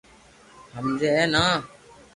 ھمجي 0.75 1.09
ھي 1.15 1.23
نا 1.33 1.43